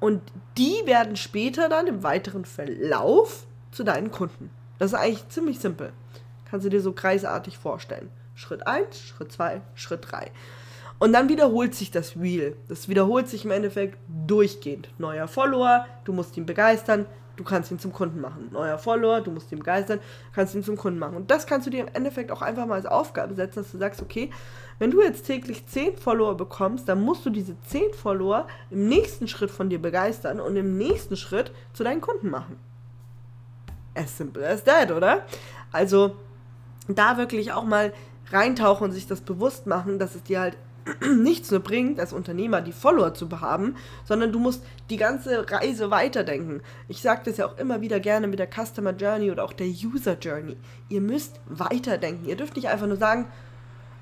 Und 0.00 0.22
die 0.56 0.82
werden 0.84 1.16
später 1.16 1.68
dann 1.68 1.86
im 1.86 2.02
weiteren 2.02 2.44
Verlauf 2.44 3.46
zu 3.72 3.84
deinen 3.84 4.10
Kunden. 4.10 4.50
Das 4.78 4.92
ist 4.92 4.98
eigentlich 4.98 5.28
ziemlich 5.28 5.58
simpel. 5.58 5.92
Kannst 6.50 6.66
du 6.66 6.70
dir 6.70 6.80
so 6.80 6.92
kreisartig 6.92 7.58
vorstellen. 7.58 8.10
Schritt 8.34 8.66
1, 8.66 9.00
Schritt 9.00 9.32
2, 9.32 9.62
Schritt 9.74 10.10
3. 10.10 10.30
Und 10.98 11.12
dann 11.12 11.28
wiederholt 11.28 11.74
sich 11.74 11.90
das 11.90 12.20
Wheel. 12.20 12.56
Das 12.68 12.88
wiederholt 12.88 13.28
sich 13.28 13.44
im 13.44 13.50
Endeffekt 13.50 13.98
durchgehend. 14.26 14.88
Neuer 14.98 15.28
Follower, 15.28 15.86
du 16.04 16.12
musst 16.12 16.36
ihn 16.36 16.46
begeistern, 16.46 17.06
du 17.36 17.44
kannst 17.44 17.70
ihn 17.70 17.78
zum 17.78 17.92
Kunden 17.92 18.20
machen. 18.20 18.48
Neuer 18.52 18.78
Follower, 18.78 19.20
du 19.20 19.30
musst 19.30 19.52
ihn 19.52 19.58
begeistern, 19.58 20.00
kannst 20.34 20.54
ihn 20.54 20.62
zum 20.62 20.76
Kunden 20.76 20.98
machen. 20.98 21.16
Und 21.16 21.30
das 21.30 21.46
kannst 21.46 21.66
du 21.66 21.70
dir 21.70 21.80
im 21.80 21.88
Endeffekt 21.92 22.30
auch 22.30 22.42
einfach 22.42 22.66
mal 22.66 22.74
als 22.74 22.86
Aufgabe 22.86 23.34
setzen, 23.34 23.62
dass 23.62 23.72
du 23.72 23.78
sagst, 23.78 24.02
okay, 24.02 24.30
wenn 24.78 24.90
du 24.90 25.02
jetzt 25.02 25.26
täglich 25.26 25.66
10 25.66 25.96
Follower 25.96 26.36
bekommst, 26.36 26.88
dann 26.88 27.02
musst 27.02 27.24
du 27.24 27.30
diese 27.30 27.60
10 27.68 27.94
Follower 27.94 28.46
im 28.70 28.88
nächsten 28.88 29.28
Schritt 29.28 29.50
von 29.50 29.70
dir 29.70 29.80
begeistern 29.80 30.40
und 30.40 30.56
im 30.56 30.76
nächsten 30.76 31.16
Schritt 31.16 31.52
zu 31.72 31.84
deinen 31.84 32.00
Kunden 32.00 32.30
machen 32.30 32.58
as 33.96 34.16
simple 34.16 34.46
as 34.46 34.62
that, 34.64 34.92
oder? 34.92 35.24
Also, 35.72 36.16
da 36.88 37.16
wirklich 37.16 37.52
auch 37.52 37.64
mal 37.64 37.92
reintauchen 38.30 38.84
und 38.84 38.92
sich 38.92 39.06
das 39.06 39.20
bewusst 39.20 39.66
machen, 39.66 39.98
dass 39.98 40.14
es 40.14 40.22
dir 40.22 40.40
halt 40.40 40.56
nichts 41.16 41.50
nur 41.50 41.60
bringt, 41.60 41.98
als 41.98 42.12
Unternehmer 42.12 42.60
die 42.60 42.72
Follower 42.72 43.14
zu 43.14 43.28
haben, 43.40 43.76
sondern 44.04 44.32
du 44.32 44.38
musst 44.38 44.64
die 44.90 44.96
ganze 44.96 45.50
Reise 45.50 45.90
weiterdenken. 45.90 46.60
Ich 46.88 47.02
sage 47.02 47.22
das 47.24 47.38
ja 47.38 47.46
auch 47.46 47.58
immer 47.58 47.80
wieder 47.80 48.00
gerne 48.00 48.26
mit 48.26 48.38
der 48.38 48.48
Customer 48.48 48.92
Journey 48.92 49.30
oder 49.30 49.44
auch 49.44 49.52
der 49.52 49.66
User 49.66 50.16
Journey. 50.18 50.56
Ihr 50.88 51.00
müsst 51.00 51.40
weiterdenken. 51.46 52.26
Ihr 52.26 52.36
dürft 52.36 52.56
nicht 52.56 52.68
einfach 52.68 52.86
nur 52.86 52.96
sagen, 52.96 53.26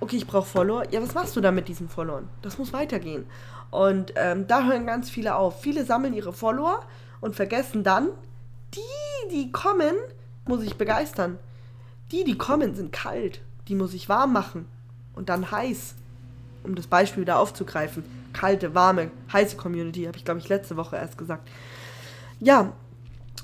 okay, 0.01 0.17
ich 0.17 0.27
brauche 0.27 0.47
Follower. 0.47 0.85
Ja, 0.91 1.03
was 1.03 1.15
machst 1.15 1.37
du 1.37 1.41
da 1.41 1.51
mit 1.51 1.69
diesen 1.69 1.89
Followern? 1.89 2.29
Das 2.43 2.59
muss 2.59 2.73
weitergehen. 2.73 3.27
Und 3.71 4.13
ähm, 4.17 4.47
da 4.47 4.65
hören 4.67 4.87
ganz 4.87 5.11
viele 5.11 5.37
auf. 5.37 5.61
Viele 5.63 5.85
sammeln 5.85 6.15
ihre 6.15 6.33
Follower 6.33 6.85
und 7.21 7.35
vergessen 7.35 7.83
dann, 7.83 8.09
die, 8.75 9.31
die 9.31 9.53
kommen, 9.53 9.95
muss 10.47 10.63
ich 10.63 10.77
begeistern. 10.77 11.39
Die, 12.13 12.25
die 12.25 12.37
kommen, 12.37 12.75
sind 12.75 12.93
kalt. 12.93 13.41
Die 13.69 13.75
muss 13.75 13.95
ich 13.95 14.09
warm 14.09 14.33
machen. 14.33 14.69
Und 15.15 15.29
dann 15.29 15.51
heiß 15.51 15.95
um 16.65 16.75
das 16.75 16.87
Beispiel 16.87 17.23
wieder 17.23 17.39
aufzugreifen, 17.39 18.05
kalte, 18.33 18.75
warme, 18.75 19.11
heiße 19.33 19.57
Community, 19.57 20.05
habe 20.05 20.17
ich 20.19 20.25
glaube 20.25 20.41
ich 20.41 20.49
letzte 20.49 20.77
Woche 20.77 20.97
erst 20.97 21.19
gesagt. 21.19 21.49
Ja, 22.41 22.73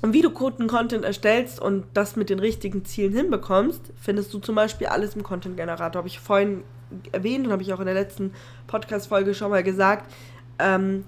und 0.01 0.13
wie 0.13 0.21
du 0.21 0.31
Content 0.31 1.05
erstellst 1.05 1.59
und 1.59 1.85
das 1.93 2.15
mit 2.15 2.29
den 2.29 2.39
richtigen 2.39 2.83
Zielen 2.85 3.13
hinbekommst, 3.13 3.93
findest 4.01 4.33
du 4.33 4.39
zum 4.39 4.55
Beispiel 4.55 4.87
alles 4.87 5.15
im 5.15 5.21
Content 5.21 5.57
Generator. 5.57 5.99
Habe 5.99 6.07
ich 6.07 6.19
vorhin 6.19 6.63
erwähnt 7.11 7.45
und 7.45 7.51
habe 7.51 7.61
ich 7.61 7.71
auch 7.71 7.79
in 7.79 7.85
der 7.85 7.93
letzten 7.93 8.33
Podcast-Folge 8.67 9.35
schon 9.35 9.51
mal 9.51 9.63
gesagt. 9.63 10.11
Ähm, 10.57 11.05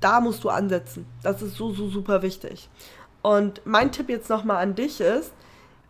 da 0.00 0.20
musst 0.20 0.42
du 0.42 0.48
ansetzen. 0.48 1.06
Das 1.22 1.42
ist 1.42 1.56
so, 1.56 1.72
so 1.72 1.88
super 1.88 2.22
wichtig. 2.22 2.70
Und 3.20 3.60
mein 3.64 3.92
Tipp 3.92 4.08
jetzt 4.08 4.30
nochmal 4.30 4.62
an 4.62 4.74
dich 4.74 5.00
ist, 5.00 5.32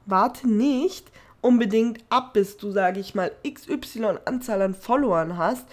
warte 0.05 0.49
nicht, 0.49 1.11
unbedingt 1.43 2.03
ab, 2.09 2.33
bis 2.33 2.57
du, 2.57 2.71
sage 2.71 3.01
ich 3.01 3.15
mal, 3.15 3.31
XY 3.47 4.19
Anzahl 4.25 4.63
an 4.63 4.75
Followern 4.75 5.37
hast. 5.37 5.67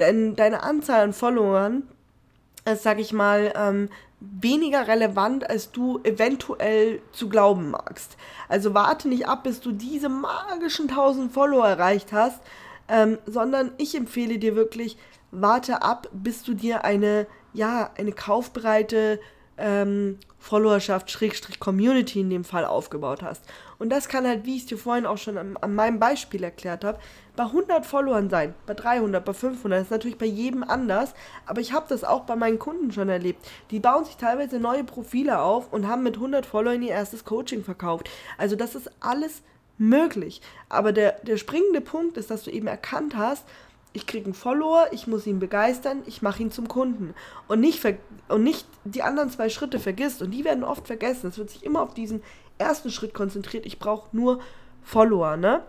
Denn 0.00 0.34
deine 0.34 0.64
Anzahl 0.64 1.02
an 1.02 1.12
Followern 1.12 1.84
ist, 2.64 2.82
sage 2.82 3.00
ich 3.00 3.12
mal, 3.12 3.52
ähm, 3.54 3.88
weniger 4.20 4.88
relevant, 4.88 5.48
als 5.48 5.70
du 5.70 6.00
eventuell 6.04 7.00
zu 7.12 7.28
glauben 7.28 7.70
magst. 7.70 8.16
Also 8.48 8.74
warte 8.74 9.08
nicht 9.08 9.26
ab, 9.26 9.44
bis 9.44 9.60
du 9.60 9.72
diese 9.72 10.08
magischen 10.08 10.88
1000 10.88 11.32
Follower 11.32 11.66
erreicht 11.66 12.12
hast, 12.12 12.40
ähm, 12.88 13.18
sondern 13.26 13.72
ich 13.78 13.94
empfehle 13.94 14.38
dir 14.38 14.54
wirklich, 14.56 14.96
warte 15.30 15.82
ab, 15.82 16.08
bis 16.12 16.42
du 16.42 16.54
dir 16.54 16.84
eine, 16.84 17.26
ja, 17.52 17.90
eine 17.96 18.12
kaufbereite 18.12 19.18
ähm, 19.58 20.18
Followerschaft, 20.38 21.10
Schrägstrich 21.10 21.60
Community 21.60 22.20
in 22.20 22.30
dem 22.30 22.44
Fall 22.44 22.64
aufgebaut 22.64 23.22
hast. 23.22 23.44
Und 23.78 23.90
das 23.90 24.08
kann 24.08 24.26
halt, 24.26 24.44
wie 24.44 24.56
ich 24.56 24.62
es 24.62 24.66
dir 24.66 24.78
vorhin 24.78 25.06
auch 25.06 25.18
schon 25.18 25.38
an, 25.38 25.56
an 25.60 25.74
meinem 25.74 25.98
Beispiel 25.98 26.42
erklärt 26.42 26.84
habe, 26.84 26.98
bei 27.36 27.44
100 27.44 27.86
Followern 27.86 28.28
sein, 28.28 28.54
bei 28.66 28.74
300, 28.74 29.24
bei 29.24 29.32
500. 29.32 29.80
Das 29.80 29.86
ist 29.86 29.90
natürlich 29.90 30.18
bei 30.18 30.26
jedem 30.26 30.62
anders, 30.62 31.14
aber 31.46 31.60
ich 31.60 31.72
habe 31.72 31.86
das 31.88 32.04
auch 32.04 32.24
bei 32.24 32.36
meinen 32.36 32.58
Kunden 32.58 32.92
schon 32.92 33.08
erlebt. 33.08 33.46
Die 33.70 33.80
bauen 33.80 34.04
sich 34.04 34.16
teilweise 34.16 34.58
neue 34.58 34.84
Profile 34.84 35.40
auf 35.40 35.72
und 35.72 35.88
haben 35.88 36.02
mit 36.02 36.16
100 36.16 36.44
Followern 36.44 36.82
ihr 36.82 36.90
erstes 36.90 37.24
Coaching 37.24 37.64
verkauft. 37.64 38.10
Also 38.38 38.56
das 38.56 38.74
ist 38.74 38.90
alles 39.00 39.42
möglich. 39.78 40.42
Aber 40.68 40.92
der, 40.92 41.12
der 41.22 41.36
springende 41.36 41.80
Punkt 41.80 42.16
ist, 42.16 42.30
dass 42.30 42.44
du 42.44 42.50
eben 42.50 42.66
erkannt 42.66 43.16
hast, 43.16 43.44
ich 43.92 44.06
kriege 44.06 44.26
einen 44.26 44.34
Follower, 44.34 44.86
ich 44.92 45.06
muss 45.06 45.26
ihn 45.26 45.38
begeistern, 45.38 46.02
ich 46.06 46.22
mache 46.22 46.42
ihn 46.42 46.50
zum 46.50 46.68
Kunden. 46.68 47.14
Und 47.48 47.60
nicht, 47.60 47.84
und 48.28 48.42
nicht 48.42 48.66
die 48.84 49.02
anderen 49.02 49.30
zwei 49.30 49.48
Schritte 49.48 49.78
vergisst. 49.78 50.22
Und 50.22 50.30
die 50.30 50.44
werden 50.44 50.64
oft 50.64 50.86
vergessen. 50.86 51.28
Es 51.28 51.38
wird 51.38 51.50
sich 51.50 51.64
immer 51.64 51.82
auf 51.82 51.92
diesen 51.92 52.22
ersten 52.58 52.90
Schritt 52.90 53.12
konzentriert. 53.12 53.66
Ich 53.66 53.78
brauche 53.78 54.16
nur 54.16 54.40
Follower, 54.82 55.36
ne? 55.36 55.62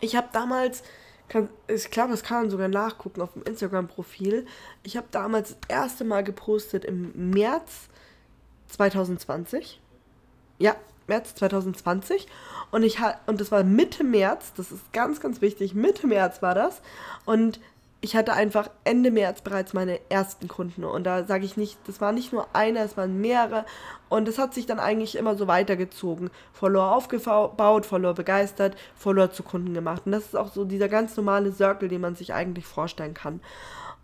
Ich 0.00 0.14
habe 0.14 0.28
damals, 0.32 0.82
kann, 1.28 1.48
ich 1.66 1.90
glaube, 1.90 2.10
das 2.12 2.22
kann 2.22 2.42
man 2.42 2.50
sogar 2.50 2.68
nachgucken 2.68 3.20
auf 3.20 3.32
dem 3.32 3.42
Instagram-Profil. 3.42 4.46
Ich 4.84 4.96
habe 4.96 5.08
damals 5.10 5.56
das 5.58 5.68
erste 5.68 6.04
Mal 6.04 6.22
gepostet 6.22 6.84
im 6.84 7.30
März 7.30 7.88
2020. 8.68 9.80
Ja, 10.58 10.76
März 11.06 11.34
2020 11.34 12.26
und 12.70 12.82
ich 12.82 12.98
und 13.26 13.40
das 13.40 13.52
war 13.52 13.64
Mitte 13.64 14.04
März, 14.04 14.52
das 14.56 14.72
ist 14.72 14.92
ganz 14.92 15.20
ganz 15.20 15.40
wichtig, 15.40 15.74
Mitte 15.74 16.06
März 16.06 16.42
war 16.42 16.54
das. 16.54 16.80
Und 17.24 17.60
ich 18.02 18.14
hatte 18.14 18.34
einfach 18.34 18.70
Ende 18.84 19.10
März 19.10 19.40
bereits 19.40 19.72
meine 19.72 19.98
ersten 20.10 20.48
Kunden. 20.48 20.84
Und 20.84 21.04
da 21.04 21.24
sage 21.24 21.44
ich 21.44 21.56
nicht, 21.56 21.76
das 21.86 22.00
war 22.00 22.12
nicht 22.12 22.32
nur 22.32 22.46
einer, 22.52 22.80
es 22.84 22.96
waren 22.96 23.20
mehrere. 23.20 23.64
Und 24.08 24.28
es 24.28 24.38
hat 24.38 24.54
sich 24.54 24.66
dann 24.66 24.78
eigentlich 24.78 25.16
immer 25.16 25.36
so 25.36 25.48
weitergezogen. 25.48 26.30
Follower 26.52 26.92
aufgebaut, 26.94 27.86
Follower 27.86 28.14
begeistert, 28.14 28.76
Follower 28.94 29.32
zu 29.32 29.42
Kunden 29.42 29.74
gemacht. 29.74 30.02
Und 30.04 30.12
das 30.12 30.26
ist 30.26 30.36
auch 30.36 30.52
so 30.52 30.64
dieser 30.64 30.88
ganz 30.88 31.16
normale 31.16 31.52
Circle, 31.52 31.88
den 31.88 32.00
man 32.00 32.14
sich 32.14 32.32
eigentlich 32.32 32.66
vorstellen 32.66 33.14
kann. 33.14 33.40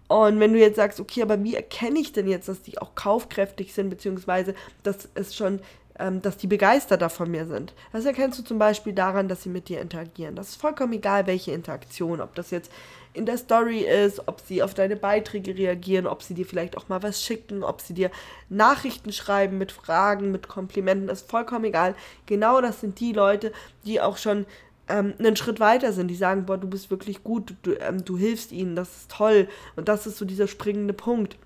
Und 0.08 0.40
wenn 0.40 0.52
du 0.52 0.58
jetzt 0.58 0.76
sagst, 0.76 0.98
okay, 0.98 1.22
aber 1.22 1.42
wie 1.42 1.54
erkenne 1.54 1.98
ich 1.98 2.12
denn 2.12 2.28
jetzt, 2.28 2.48
dass 2.48 2.60
die 2.60 2.78
auch 2.78 2.94
kaufkräftig 2.94 3.72
sind, 3.72 3.88
beziehungsweise 3.88 4.54
dass 4.82 5.08
es 5.14 5.34
schon 5.34 5.60
ähm, 6.02 6.20
dass 6.20 6.36
die 6.36 6.48
begeistert 6.48 7.10
von 7.12 7.30
mir 7.30 7.46
sind. 7.46 7.72
Das 7.92 8.04
erkennst 8.04 8.38
du 8.38 8.42
zum 8.42 8.58
Beispiel 8.58 8.92
daran, 8.92 9.28
dass 9.28 9.44
sie 9.44 9.48
mit 9.48 9.68
dir 9.68 9.80
interagieren. 9.80 10.34
Das 10.34 10.48
ist 10.48 10.60
vollkommen 10.60 10.92
egal, 10.94 11.26
welche 11.28 11.52
Interaktion, 11.52 12.20
ob 12.20 12.34
das 12.34 12.50
jetzt 12.50 12.72
in 13.12 13.24
der 13.24 13.38
Story 13.38 13.80
ist, 13.80 14.26
ob 14.26 14.40
sie 14.40 14.62
auf 14.62 14.74
deine 14.74 14.96
Beiträge 14.96 15.56
reagieren, 15.56 16.06
ob 16.06 16.22
sie 16.22 16.34
dir 16.34 16.46
vielleicht 16.46 16.76
auch 16.76 16.88
mal 16.88 17.02
was 17.02 17.22
schicken, 17.22 17.62
ob 17.62 17.80
sie 17.80 17.94
dir 17.94 18.10
Nachrichten 18.48 19.12
schreiben 19.12 19.58
mit 19.58 19.70
Fragen, 19.70 20.32
mit 20.32 20.48
Komplimenten, 20.48 21.06
das 21.06 21.20
ist 21.22 21.30
vollkommen 21.30 21.66
egal. 21.66 21.94
Genau 22.26 22.60
das 22.60 22.80
sind 22.80 22.98
die 22.98 23.12
Leute, 23.12 23.52
die 23.84 24.00
auch 24.00 24.16
schon 24.16 24.46
ähm, 24.88 25.14
einen 25.18 25.36
Schritt 25.36 25.60
weiter 25.60 25.92
sind, 25.92 26.08
die 26.08 26.16
sagen, 26.16 26.46
boah, 26.46 26.58
du 26.58 26.68
bist 26.68 26.90
wirklich 26.90 27.22
gut, 27.22 27.54
du, 27.62 27.74
ähm, 27.74 28.04
du 28.04 28.18
hilfst 28.18 28.50
ihnen, 28.50 28.74
das 28.74 28.88
ist 28.96 29.10
toll. 29.10 29.46
Und 29.76 29.88
das 29.88 30.06
ist 30.06 30.18
so 30.18 30.24
dieser 30.24 30.48
springende 30.48 30.94
Punkt. 30.94 31.36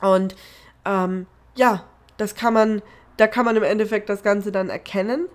Und 0.00 0.36
ähm, 0.84 1.26
ja, 1.56 1.84
das 2.16 2.34
kann 2.34 2.54
man 2.54 2.82
da 3.16 3.26
kann 3.26 3.44
man 3.44 3.56
im 3.56 3.62
Endeffekt 3.62 4.08
das 4.08 4.22
Ganze 4.22 4.52
dann 4.52 4.68
erkennen. 4.68 5.28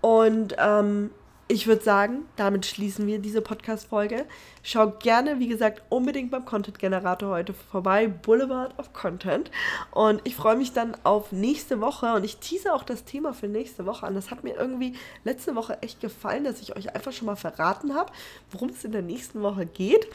Und 0.00 0.56
ähm, 0.58 1.10
ich 1.52 1.66
würde 1.66 1.82
sagen, 1.82 2.26
damit 2.36 2.64
schließen 2.64 3.08
wir 3.08 3.18
diese 3.18 3.42
Podcast-Folge. 3.42 4.24
Schau 4.62 4.92
gerne, 4.92 5.40
wie 5.40 5.48
gesagt, 5.48 5.82
unbedingt 5.88 6.30
beim 6.30 6.44
Content-Generator 6.44 7.28
heute 7.28 7.54
vorbei, 7.54 8.06
Boulevard 8.06 8.78
of 8.78 8.92
Content. 8.92 9.50
Und 9.90 10.20
ich 10.22 10.36
freue 10.36 10.54
mich 10.54 10.72
dann 10.72 10.96
auf 11.02 11.32
nächste 11.32 11.80
Woche 11.80 12.14
und 12.14 12.22
ich 12.22 12.36
tease 12.36 12.72
auch 12.72 12.84
das 12.84 13.04
Thema 13.04 13.34
für 13.34 13.48
nächste 13.48 13.84
Woche 13.84 14.06
an. 14.06 14.14
Das 14.14 14.30
hat 14.30 14.44
mir 14.44 14.54
irgendwie 14.54 14.94
letzte 15.24 15.56
Woche 15.56 15.76
echt 15.82 16.00
gefallen, 16.00 16.44
dass 16.44 16.60
ich 16.60 16.76
euch 16.76 16.94
einfach 16.94 17.12
schon 17.12 17.26
mal 17.26 17.34
verraten 17.34 17.96
habe, 17.96 18.12
worum 18.52 18.68
es 18.68 18.84
in 18.84 18.92
der 18.92 19.02
nächsten 19.02 19.42
Woche 19.42 19.66
geht. 19.66 20.06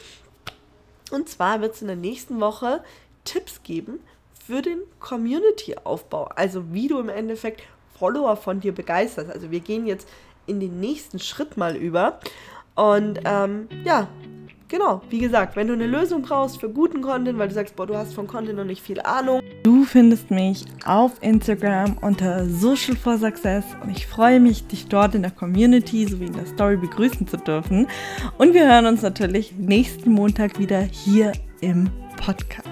Und 1.10 1.28
zwar 1.28 1.60
wird 1.60 1.74
es 1.74 1.82
in 1.82 1.88
der 1.88 1.96
nächsten 1.96 2.40
Woche 2.40 2.82
Tipps 3.24 3.62
geben 3.62 4.00
für 4.46 4.62
den 4.62 4.78
Community-Aufbau. 5.00 6.30
Also 6.36 6.72
wie 6.72 6.88
du 6.88 6.98
im 6.98 7.08
Endeffekt 7.08 7.62
Follower 7.98 8.36
von 8.36 8.60
dir 8.60 8.72
begeisterst. 8.72 9.30
Also 9.30 9.50
wir 9.50 9.60
gehen 9.60 9.86
jetzt 9.86 10.08
in 10.46 10.60
den 10.60 10.80
nächsten 10.80 11.18
Schritt 11.18 11.56
mal 11.56 11.76
über. 11.76 12.20
Und 12.74 13.20
ähm, 13.24 13.68
ja, 13.84 14.06
genau, 14.68 15.02
wie 15.08 15.18
gesagt, 15.18 15.56
wenn 15.56 15.66
du 15.66 15.72
eine 15.72 15.86
Lösung 15.86 16.22
brauchst 16.22 16.60
für 16.60 16.68
guten 16.68 17.00
Content, 17.00 17.38
weil 17.38 17.48
du 17.48 17.54
sagst, 17.54 17.74
boah, 17.74 17.86
du 17.86 17.96
hast 17.96 18.14
von 18.14 18.26
Content 18.26 18.58
noch 18.58 18.64
nicht 18.64 18.82
viel 18.82 19.00
Ahnung. 19.00 19.40
Du 19.62 19.84
findest 19.84 20.30
mich 20.30 20.64
auf 20.84 21.12
Instagram 21.22 21.96
unter 22.02 22.46
Social 22.48 22.96
for 22.96 23.16
Success 23.16 23.64
und 23.82 23.90
ich 23.90 24.06
freue 24.06 24.38
mich, 24.38 24.66
dich 24.66 24.86
dort 24.86 25.14
in 25.14 25.22
der 25.22 25.30
Community 25.30 26.06
sowie 26.06 26.26
in 26.26 26.34
der 26.34 26.46
Story 26.46 26.76
begrüßen 26.76 27.26
zu 27.26 27.38
dürfen. 27.38 27.88
Und 28.38 28.54
wir 28.54 28.66
hören 28.66 28.86
uns 28.86 29.02
natürlich 29.02 29.52
nächsten 29.56 30.12
Montag 30.12 30.58
wieder 30.58 30.80
hier 30.80 31.32
im 31.60 31.90
Podcast. 32.16 32.65